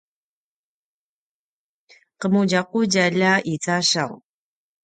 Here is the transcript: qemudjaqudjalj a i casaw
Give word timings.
qemudjaqudjalj 2.19 3.21
a 3.31 3.33
i 3.51 3.55
casaw 3.63 4.11